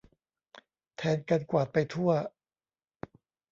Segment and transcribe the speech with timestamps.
[0.97, 2.11] แทนการกวาดไปทั่ว